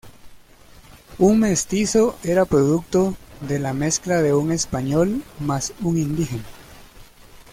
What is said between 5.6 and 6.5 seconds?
un indígena.